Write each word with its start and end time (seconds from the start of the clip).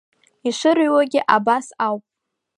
Ишырыҩуагьы 0.47 1.21
абас 1.35 1.67
ауп! 1.85 2.03